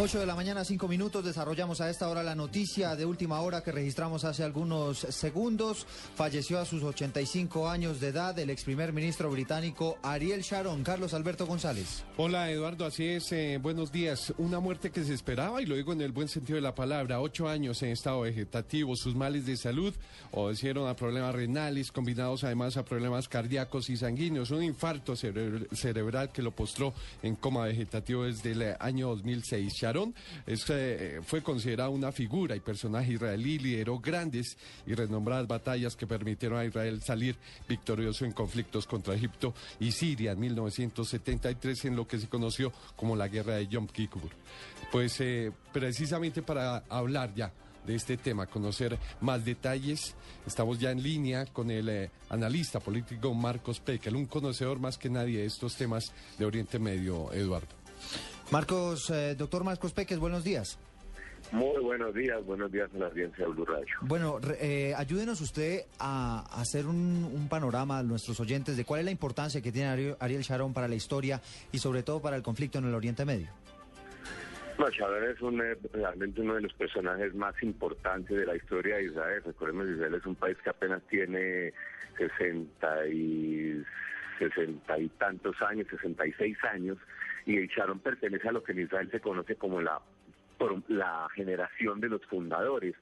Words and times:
8 0.00 0.20
de 0.20 0.26
la 0.26 0.36
mañana, 0.36 0.64
5 0.64 0.86
minutos. 0.86 1.24
Desarrollamos 1.24 1.80
a 1.80 1.90
esta 1.90 2.08
hora 2.08 2.22
la 2.22 2.36
noticia 2.36 2.94
de 2.94 3.04
última 3.04 3.40
hora 3.40 3.64
que 3.64 3.72
registramos 3.72 4.22
hace 4.22 4.44
algunos 4.44 4.98
segundos. 4.98 5.88
Falleció 6.14 6.60
a 6.60 6.64
sus 6.64 6.84
85 6.84 7.68
años 7.68 7.98
de 7.98 8.08
edad 8.08 8.38
el 8.38 8.50
ex 8.50 8.62
primer 8.62 8.92
ministro 8.92 9.28
británico 9.28 9.98
Ariel 10.04 10.42
Sharon. 10.42 10.84
Carlos 10.84 11.14
Alberto 11.14 11.46
González. 11.46 12.04
Hola 12.16 12.48
Eduardo, 12.48 12.86
así 12.86 13.06
es. 13.06 13.32
Eh, 13.32 13.58
buenos 13.60 13.90
días. 13.90 14.32
Una 14.38 14.60
muerte 14.60 14.90
que 14.90 15.02
se 15.02 15.14
esperaba 15.14 15.60
y 15.62 15.66
lo 15.66 15.74
digo 15.74 15.92
en 15.92 16.00
el 16.00 16.12
buen 16.12 16.28
sentido 16.28 16.54
de 16.54 16.62
la 16.62 16.76
palabra. 16.76 17.20
Ocho 17.20 17.48
años 17.48 17.82
en 17.82 17.90
estado 17.90 18.20
vegetativo. 18.20 18.94
Sus 18.94 19.16
males 19.16 19.46
de 19.46 19.56
salud 19.56 19.92
obedecieron 20.30 20.86
a 20.86 20.94
problemas 20.94 21.34
renales 21.34 21.90
combinados 21.90 22.44
además 22.44 22.76
a 22.76 22.84
problemas 22.84 23.26
cardíacos 23.26 23.90
y 23.90 23.96
sanguíneos. 23.96 24.52
Un 24.52 24.62
infarto 24.62 25.16
cerebral 25.16 26.30
que 26.30 26.42
lo 26.42 26.52
postró 26.52 26.94
en 27.20 27.34
coma 27.34 27.64
vegetativo 27.64 28.22
desde 28.22 28.52
el 28.52 28.76
año 28.78 29.08
2006. 29.08 29.87
Sharon 29.88 30.14
eh, 30.46 31.20
fue 31.24 31.42
considerada 31.42 31.88
una 31.88 32.12
figura 32.12 32.54
y 32.54 32.60
personaje 32.60 33.12
israelí, 33.14 33.58
lideró 33.58 33.98
grandes 33.98 34.58
y 34.86 34.94
renombradas 34.94 35.46
batallas 35.46 35.96
que 35.96 36.06
permitieron 36.06 36.58
a 36.58 36.64
Israel 36.64 37.00
salir 37.02 37.36
victorioso 37.66 38.24
en 38.26 38.32
conflictos 38.32 38.86
contra 38.86 39.14
Egipto 39.14 39.54
y 39.80 39.92
Siria 39.92 40.32
en 40.32 40.40
1973 40.40 41.86
en 41.86 41.96
lo 41.96 42.06
que 42.06 42.18
se 42.18 42.28
conoció 42.28 42.72
como 42.96 43.16
la 43.16 43.28
guerra 43.28 43.54
de 43.54 43.66
Yom 43.68 43.86
Kippur. 43.86 44.30
Pues 44.92 45.20
eh, 45.20 45.52
precisamente 45.72 46.42
para 46.42 46.84
hablar 46.88 47.34
ya 47.34 47.50
de 47.86 47.94
este 47.94 48.18
tema, 48.18 48.46
conocer 48.46 48.98
más 49.22 49.42
detalles. 49.42 50.14
Estamos 50.46 50.78
ya 50.78 50.90
en 50.90 51.02
línea 51.02 51.46
con 51.46 51.70
el 51.70 51.88
eh, 51.88 52.10
analista 52.28 52.80
político 52.80 53.32
Marcos 53.32 53.80
Pekel, 53.80 54.16
un 54.16 54.26
conocedor 54.26 54.78
más 54.78 54.98
que 54.98 55.08
nadie 55.08 55.38
de 55.38 55.46
estos 55.46 55.76
temas 55.76 56.12
de 56.38 56.44
Oriente 56.44 56.78
Medio, 56.78 57.32
Eduardo. 57.32 57.78
Marcos, 58.50 59.10
eh, 59.10 59.34
doctor 59.36 59.62
Marcos 59.62 59.92
Peques, 59.92 60.18
buenos 60.18 60.42
días. 60.42 60.78
Muy 61.52 61.82
buenos 61.82 62.14
días, 62.14 62.44
buenos 62.44 62.72
días 62.72 62.88
a 62.94 62.98
la 62.98 63.06
audiencia 63.06 63.44
de 63.44 63.52
Blue 63.52 63.64
Radio. 63.64 63.86
Bueno, 64.00 64.38
eh, 64.58 64.94
ayúdenos 64.96 65.40
usted 65.40 65.82
a, 65.98 66.46
hacer 66.60 66.86
un, 66.86 67.46
panorama 67.50 67.98
a 67.98 68.02
nuestros 68.02 68.40
oyentes 68.40 68.76
de 68.76 68.84
cuál 68.84 69.00
es 69.00 69.04
la 69.04 69.10
importancia 69.10 69.60
que 69.60 69.70
tiene 69.70 70.14
Ariel 70.18 70.42
Sharon 70.42 70.72
para 70.72 70.88
la 70.88 70.94
historia 70.94 71.40
y 71.72 71.78
sobre 71.78 72.02
todo 72.02 72.20
para 72.20 72.36
el 72.36 72.42
conflicto 72.42 72.78
en 72.78 72.86
el 72.86 72.94
Oriente 72.94 73.24
Medio. 73.24 73.48
No, 74.78 74.88
Sharon 74.90 75.24
es 75.24 75.36
eh, 75.40 75.88
realmente 75.92 76.40
uno 76.40 76.54
de 76.54 76.62
los 76.62 76.72
personajes 76.72 77.34
más 77.34 77.54
importantes 77.62 78.36
de 78.36 78.46
la 78.46 78.56
historia 78.56 78.96
de 78.96 79.04
Israel. 79.04 79.42
Recordemos 79.44 79.86
que 79.86 79.92
Israel 79.92 80.14
es 80.14 80.26
un 80.26 80.34
país 80.36 80.56
que 80.62 80.70
apenas 80.70 81.02
tiene 81.08 81.72
60 82.16 83.06
60 84.38 84.98
y 84.98 85.08
tantos 85.10 85.60
años, 85.62 85.86
66 85.90 86.56
años 86.64 86.98
y 87.48 87.66
Sharon 87.66 88.00
pertenece 88.00 88.48
a 88.48 88.52
lo 88.52 88.62
que 88.62 88.72
en 88.72 88.80
Israel 88.80 89.10
se 89.10 89.20
conoce 89.20 89.56
como 89.56 89.80
la, 89.80 90.00
la 90.88 91.28
generación 91.34 91.98
de 91.98 92.10
los 92.10 92.24
fundadores, 92.26 92.94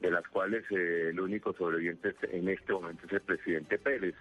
de 0.00 0.10
las 0.10 0.26
cuales 0.28 0.64
eh, 0.70 1.10
el 1.10 1.20
único 1.20 1.52
sobreviviente 1.52 2.14
en 2.22 2.48
este 2.48 2.72
momento 2.72 3.06
es 3.06 3.12
el 3.12 3.20
presidente 3.20 3.78
Pérez. 3.78 4.14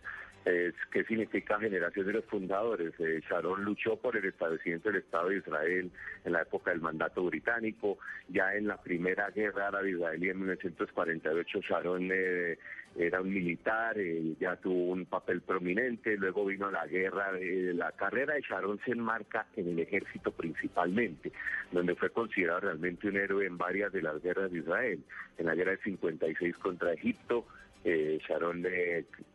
¿Qué 0.43 1.03
significa 1.07 1.59
generación 1.59 2.07
de 2.07 2.13
los 2.13 2.25
fundadores? 2.25 2.93
Eh, 2.99 3.21
Sharon 3.29 3.63
luchó 3.63 3.97
por 3.97 4.17
el 4.17 4.25
establecimiento 4.25 4.89
del 4.89 5.01
Estado 5.01 5.29
de 5.29 5.37
Israel 5.37 5.91
en 6.25 6.33
la 6.33 6.41
época 6.41 6.71
del 6.71 6.81
mandato 6.81 7.23
británico, 7.23 7.99
ya 8.27 8.55
en 8.55 8.67
la 8.67 8.77
primera 8.77 9.29
guerra 9.29 9.67
árabe-israelí 9.67 10.29
en 10.29 10.39
1948 10.39 11.59
Sharon 11.61 12.09
eh, 12.11 12.57
era 12.95 13.21
un 13.21 13.31
militar, 13.31 13.97
eh, 13.99 14.33
ya 14.39 14.55
tuvo 14.55 14.91
un 14.91 15.05
papel 15.05 15.41
prominente, 15.41 16.17
luego 16.17 16.45
vino 16.45 16.71
la 16.71 16.87
guerra, 16.87 17.31
la 17.39 17.91
carrera 17.91 18.33
de 18.33 18.41
Sharon 18.41 18.79
se 18.83 18.91
enmarca 18.91 19.45
en 19.55 19.69
el 19.69 19.79
ejército 19.79 20.31
principalmente, 20.31 21.31
donde 21.71 21.95
fue 21.95 22.09
considerado 22.09 22.61
realmente 22.61 23.07
un 23.07 23.17
héroe 23.17 23.45
en 23.45 23.57
varias 23.57 23.93
de 23.93 24.01
las 24.01 24.21
guerras 24.23 24.51
de 24.51 24.57
Israel, 24.57 25.03
en 25.37 25.45
la 25.45 25.53
guerra 25.53 25.71
de 25.71 25.83
56 25.83 26.57
contra 26.57 26.93
Egipto, 26.93 27.45
eh, 27.83 28.19
Sharon 28.27 28.63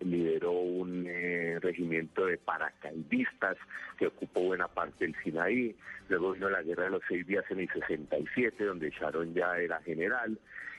lideró 0.01 0.53
un 0.53 1.07
eh, 1.09 1.59
regimiento 1.61 2.27
de 2.27 2.39
paracaidistas 2.39 3.57
que 3.99 4.07
ocupó 4.07 4.43
buena 4.43 4.69
parte 4.69 5.05
del 5.05 5.17
Sinaí. 5.23 5.75
Luego 6.09 6.33
vino 6.33 6.49
la 6.49 6.63
guerra 6.63 6.85
de 6.85 6.91
los 6.91 7.03
seis 7.09 7.27
días 7.27 7.45
en 7.51 7.61
el 7.61 7.69
67, 7.69 8.65
donde 8.65 8.91
Sharon 8.91 9.35
ya 9.35 9.59
era 9.59 9.81
general. 9.83 10.39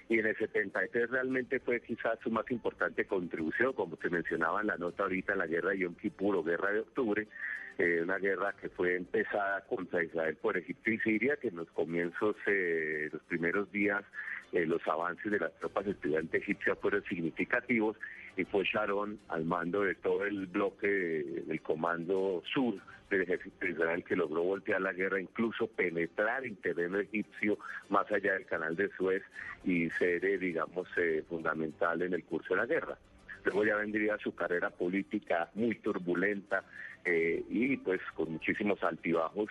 Y 0.09 0.19
en 0.19 0.27
el 0.27 0.37
73 0.37 1.09
realmente 1.09 1.59
fue 1.59 1.81
quizás 1.81 2.17
su 2.23 2.31
más 2.31 2.49
importante 2.49 3.05
contribución, 3.05 3.73
como 3.73 3.97
te 3.97 4.09
mencionaba 4.09 4.61
en 4.61 4.67
la 4.67 4.77
nota 4.77 5.03
ahorita, 5.03 5.35
la 5.35 5.47
guerra 5.47 5.71
de 5.71 5.79
Yom 5.79 5.95
Kippur 5.95 6.37
o 6.37 6.43
guerra 6.43 6.71
de 6.71 6.79
octubre, 6.79 7.27
eh, 7.77 8.01
una 8.01 8.17
guerra 8.17 8.53
que 8.59 8.69
fue 8.69 8.95
empezada 8.95 9.61
contra 9.61 10.03
Israel 10.03 10.37
por 10.41 10.57
Egipto 10.57 10.91
y 10.91 10.99
Siria, 10.99 11.37
que 11.37 11.49
en 11.49 11.57
los 11.57 11.69
comienzos, 11.71 12.35
eh, 12.47 13.09
los 13.11 13.21
primeros 13.23 13.71
días, 13.71 14.03
eh, 14.51 14.65
los 14.65 14.85
avances 14.87 15.31
de 15.31 15.39
las 15.39 15.53
tropas 15.59 15.85
estudiantes 15.87 16.41
egipcias 16.41 16.77
fueron 16.79 17.03
significativos 17.03 17.97
y 18.37 18.45
fue 18.45 18.63
Sharon 18.63 19.19
al 19.29 19.43
mando 19.45 19.81
de 19.81 19.95
todo 19.95 20.25
el 20.25 20.47
bloque 20.47 20.87
del 20.87 21.61
comando 21.61 22.41
sur 22.53 22.75
del 23.09 23.21
ejército 23.21 23.65
de 23.65 23.71
Israel 23.71 24.03
que 24.03 24.15
logró 24.15 24.43
voltear 24.43 24.81
la 24.81 24.93
guerra, 24.93 25.19
incluso 25.19 25.67
penetrar 25.67 26.45
en 26.45 26.55
terreno 26.57 26.99
egipcio 26.99 27.57
más 27.89 28.09
allá 28.11 28.33
del 28.33 28.45
canal 28.45 28.75
de 28.75 28.89
Suez 28.97 29.23
y 29.63 29.89
ser, 29.91 30.23
eh, 30.25 30.37
digamos, 30.37 30.87
eh, 30.97 31.23
fundamental 31.27 32.01
en 32.01 32.13
el 32.13 32.23
curso 32.23 32.53
de 32.53 32.61
la 32.61 32.65
guerra. 32.65 32.97
Luego 33.43 33.65
ya 33.65 33.75
vendría 33.75 34.17
su 34.17 34.33
carrera 34.35 34.69
política 34.69 35.49
muy 35.55 35.75
turbulenta 35.75 36.63
eh, 37.05 37.43
y 37.49 37.77
pues 37.77 38.01
con 38.15 38.33
muchísimos 38.33 38.83
altibajos, 38.83 39.49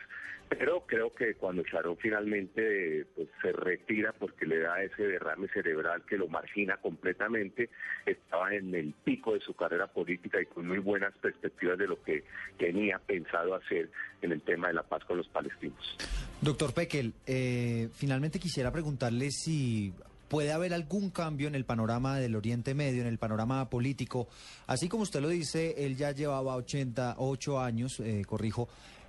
pero 0.48 0.84
creo 0.86 1.14
que 1.14 1.34
cuando 1.34 1.62
Sharon 1.62 1.96
finalmente 1.96 3.06
pues, 3.14 3.28
se 3.40 3.50
retira 3.52 4.12
porque 4.12 4.46
le 4.46 4.58
da 4.58 4.82
ese 4.82 5.04
derrame 5.04 5.48
cerebral 5.48 6.02
que 6.06 6.18
lo 6.18 6.28
margina 6.28 6.76
completamente, 6.76 7.70
estaba 8.04 8.54
en 8.54 8.74
el 8.74 8.92
pico 9.04 9.32
de 9.32 9.40
su 9.40 9.54
carrera 9.54 9.86
política 9.86 10.40
y 10.40 10.46
con 10.46 10.68
muy 10.68 10.78
buenas 10.78 11.14
perspectivas 11.14 11.78
de 11.78 11.88
lo 11.88 12.02
que 12.02 12.24
tenía 12.58 12.98
pensado 12.98 13.54
hacer 13.54 13.90
en 14.22 14.32
el 14.32 14.42
tema 14.42 14.68
de 14.68 14.74
la 14.74 14.82
paz 14.82 15.04
con 15.04 15.16
los 15.16 15.28
palestinos. 15.28 15.96
Doctor 16.42 16.74
Pekel, 16.74 17.14
eh, 17.26 17.88
finalmente 17.94 18.38
quisiera 18.38 18.70
preguntarle 18.70 19.30
si 19.30 19.94
¿Puede 20.28 20.52
haber 20.52 20.74
algún 20.74 21.10
cambio 21.10 21.46
en 21.46 21.54
el 21.54 21.64
panorama 21.64 22.18
del 22.18 22.34
Oriente 22.34 22.74
Medio, 22.74 23.02
en 23.02 23.08
el 23.08 23.18
panorama 23.18 23.70
político? 23.70 24.28
Así 24.66 24.88
como 24.88 25.04
usted 25.04 25.20
lo 25.20 25.28
dice, 25.28 25.86
él 25.86 25.96
ya 25.96 26.10
llevaba 26.10 26.56
88 26.56 27.60
años, 27.60 28.00
eh, 28.00 28.22
corrijo, 28.26 28.68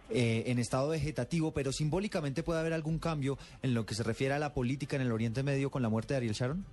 eh, 0.10 0.44
en 0.48 0.60
estado 0.60 0.90
vegetativo, 0.90 1.54
pero 1.54 1.72
simbólicamente 1.72 2.44
puede 2.44 2.60
haber 2.60 2.74
algún 2.74 3.00
cambio 3.00 3.38
en 3.62 3.74
lo 3.74 3.86
que 3.86 3.96
se 3.96 4.04
refiere 4.04 4.36
a 4.36 4.40
la 4.40 4.54
política 4.54 4.96
en 4.96 5.02
el 5.02 5.12
Oriente 5.12 5.44
Medio 5.44 5.70
con 5.70 5.82
la 5.82 5.90
muerte 5.90 6.14
de 6.14 6.18
Ariel 6.20 6.34
Sharon? 6.34 6.64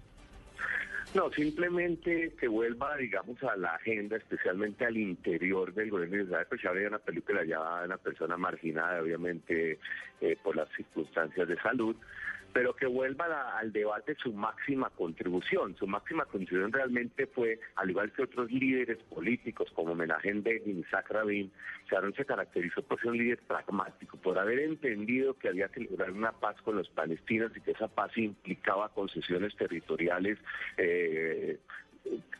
No, 1.15 1.31
simplemente 1.31 2.33
que 2.39 2.49
vuelva, 2.49 2.97
digamos, 2.97 3.41
a 3.45 3.57
la 3.57 3.77
agenda, 3.77 4.17
especialmente 4.17 4.85
al 4.85 4.97
interior 4.97 5.73
del 5.73 5.91
gobierno 5.91 6.17
de 6.17 6.23
Israel, 6.25 6.47
pues 6.49 6.61
ya 6.63 6.71
había 6.71 6.89
una 6.89 6.99
película 6.99 7.45
ya 7.45 7.61
una 7.85 7.99
persona 7.99 8.37
marginada, 8.37 9.01
obviamente, 9.01 9.79
eh, 10.21 10.37
por 10.43 10.57
las 10.57 10.69
circunstancias 10.77 11.47
de 11.47 11.57
salud, 11.57 11.97
pero 12.55 12.73
que 12.77 12.87
vuelva 12.87 13.59
al 13.59 13.73
debate 13.73 14.15
su 14.15 14.33
máxima 14.33 14.89
contribución. 14.91 15.77
Su 15.77 15.89
máxima 15.89 16.25
contribución 16.25 16.73
realmente 16.73 17.27
fue, 17.27 17.59
al 17.75 17.91
igual 17.91 18.13
que 18.13 18.23
otros 18.23 18.51
líderes 18.51 18.99
políticos 19.13 19.69
como 19.75 19.97
Menachem 19.97 20.45
y 20.47 20.71
Isaac 20.71 21.11
Rabin, 21.11 21.51
Sharon 21.91 22.15
se 22.15 22.25
caracterizó 22.25 22.83
por 22.83 23.01
ser 23.01 23.11
un 23.11 23.19
líder 23.19 23.41
pragmático, 23.41 24.17
por 24.19 24.39
haber 24.39 24.61
entendido 24.61 25.35
que 25.35 25.49
había 25.49 25.67
que 25.67 25.81
lograr 25.81 26.13
una 26.13 26.31
paz 26.31 26.55
con 26.63 26.77
los 26.77 26.89
palestinos 26.91 27.51
y 27.57 27.61
que 27.61 27.73
esa 27.73 27.89
paz 27.89 28.17
implicaba 28.17 28.89
concesiones 28.91 29.57
territoriales. 29.57 30.39
Eh, 30.79 31.59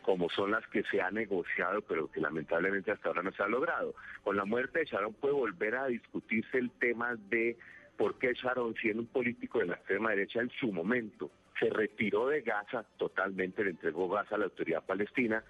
como 0.03 0.29
son 0.29 0.51
las 0.51 0.65
que 0.67 0.83
se 0.83 1.01
ha 1.01 1.09
negociado, 1.09 1.81
pero 1.81 2.09
que 2.09 2.21
lamentablemente 2.21 2.91
hasta 2.91 3.09
ahora 3.09 3.23
no 3.23 3.31
se 3.31 3.41
ha 3.41 3.47
logrado. 3.47 3.95
Con 4.23 4.37
la 4.37 4.45
muerte 4.45 4.79
de 4.79 4.85
Sharon 4.85 5.15
puede 5.15 5.33
volver 5.33 5.75
a 5.75 5.87
discutirse 5.87 6.59
el 6.59 6.69
tema 6.71 7.15
de 7.15 7.57
por 7.97 8.17
qué 8.19 8.33
Sharon, 8.33 8.75
siendo 8.75 9.01
un 9.01 9.07
político 9.07 9.59
de 9.59 9.67
la 9.67 9.75
extrema 9.75 10.11
derecha 10.11 10.41
en 10.41 10.49
su 10.59 10.71
momento, 10.71 11.31
se 11.59 11.69
retiró 11.69 12.27
de 12.27 12.41
Gaza 12.41 12.83
totalmente, 12.97 13.63
le 13.63 13.71
entregó 13.71 14.09
Gaza 14.09 14.35
a 14.35 14.37
la 14.37 14.45
autoridad 14.45 14.83
palestina 14.85 15.43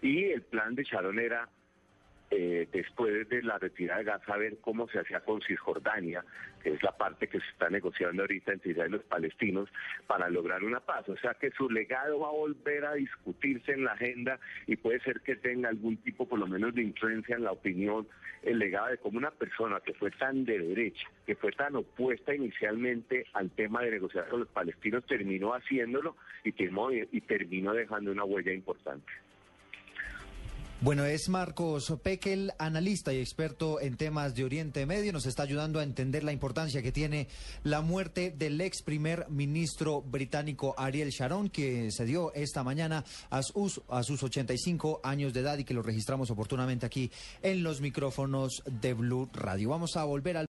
y 0.00 0.24
el 0.24 0.42
plan 0.42 0.74
de 0.74 0.84
Sharon 0.84 1.18
era 1.18 1.48
eh, 2.58 2.68
después 2.72 3.28
de 3.28 3.42
la 3.42 3.58
retirada 3.58 3.98
de 3.98 4.04
Gaza, 4.04 4.36
ver 4.36 4.58
cómo 4.60 4.88
se 4.88 4.98
hacía 4.98 5.20
con 5.20 5.40
Cisjordania, 5.42 6.24
que 6.62 6.74
es 6.74 6.82
la 6.82 6.92
parte 6.96 7.28
que 7.28 7.40
se 7.40 7.46
está 7.48 7.70
negociando 7.70 8.22
ahorita 8.22 8.52
entre 8.52 8.72
Israel 8.72 8.90
y 8.90 8.96
los 8.96 9.04
palestinos, 9.04 9.68
para 10.06 10.28
lograr 10.28 10.64
una 10.64 10.80
paz. 10.80 11.08
O 11.08 11.16
sea 11.16 11.34
que 11.34 11.50
su 11.52 11.70
legado 11.70 12.20
va 12.20 12.28
a 12.28 12.32
volver 12.32 12.84
a 12.84 12.94
discutirse 12.94 13.72
en 13.72 13.84
la 13.84 13.92
agenda 13.92 14.40
y 14.66 14.76
puede 14.76 15.00
ser 15.00 15.20
que 15.20 15.36
tenga 15.36 15.68
algún 15.68 15.96
tipo, 15.98 16.26
por 16.26 16.38
lo 16.38 16.46
menos, 16.46 16.74
de 16.74 16.82
influencia 16.82 17.36
en 17.36 17.44
la 17.44 17.52
opinión, 17.52 18.08
el 18.42 18.58
legado 18.58 18.88
de 18.88 18.98
cómo 18.98 19.18
una 19.18 19.30
persona 19.30 19.80
que 19.80 19.94
fue 19.94 20.10
tan 20.10 20.44
de 20.44 20.58
derecha, 20.58 21.08
que 21.26 21.36
fue 21.36 21.52
tan 21.52 21.76
opuesta 21.76 22.34
inicialmente 22.34 23.26
al 23.34 23.50
tema 23.50 23.82
de 23.82 23.92
negociar 23.92 24.28
con 24.28 24.40
los 24.40 24.48
palestinos, 24.48 25.04
terminó 25.06 25.54
haciéndolo 25.54 26.16
y 26.44 26.52
terminó, 26.52 26.92
y 26.92 27.20
terminó 27.22 27.72
dejando 27.72 28.12
una 28.12 28.24
huella 28.24 28.52
importante. 28.52 29.12
Bueno, 30.80 31.04
es 31.04 31.28
Marcos 31.28 31.92
Pekel, 32.04 32.52
analista 32.56 33.12
y 33.12 33.18
experto 33.18 33.80
en 33.80 33.96
temas 33.96 34.36
de 34.36 34.44
Oriente 34.44 34.86
Medio. 34.86 35.12
Nos 35.12 35.26
está 35.26 35.42
ayudando 35.42 35.80
a 35.80 35.82
entender 35.82 36.22
la 36.22 36.30
importancia 36.30 36.82
que 36.82 36.92
tiene 36.92 37.26
la 37.64 37.80
muerte 37.80 38.30
del 38.30 38.60
ex 38.60 38.82
primer 38.82 39.28
ministro 39.28 40.00
británico 40.02 40.76
Ariel 40.78 41.10
Sharon, 41.10 41.50
que 41.50 41.90
se 41.90 42.04
dio 42.04 42.32
esta 42.32 42.62
mañana 42.62 43.04
a 43.28 43.42
sus, 43.42 43.82
a 43.88 44.04
sus 44.04 44.22
85 44.22 45.00
años 45.02 45.34
de 45.34 45.40
edad 45.40 45.58
y 45.58 45.64
que 45.64 45.74
lo 45.74 45.82
registramos 45.82 46.30
oportunamente 46.30 46.86
aquí 46.86 47.10
en 47.42 47.64
los 47.64 47.80
micrófonos 47.80 48.62
de 48.64 48.94
Blue 48.94 49.28
Radio. 49.32 49.70
Vamos 49.70 49.96
a 49.96 50.04
volver 50.04 50.36
al 50.36 50.46